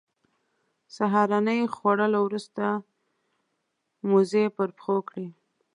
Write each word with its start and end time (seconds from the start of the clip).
سهارنۍ 0.95 1.59
خوړلو 1.75 2.19
وروسته 2.23 2.65
موزې 4.09 4.43
پر 4.55 4.69
پښو 4.77 4.97
کړې. 5.09 5.27